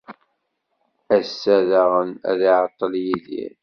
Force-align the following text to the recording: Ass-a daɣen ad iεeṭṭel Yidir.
Ass-a 1.17 1.55
daɣen 1.69 2.11
ad 2.29 2.39
iεeṭṭel 2.49 2.93
Yidir. 3.03 3.53